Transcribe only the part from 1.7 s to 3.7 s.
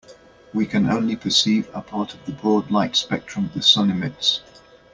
a part of the broad light spectrum the